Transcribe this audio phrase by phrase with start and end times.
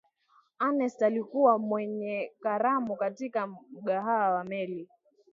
[0.59, 4.89] ernest alikuwa kwenye karamu katika mgahawa wa meli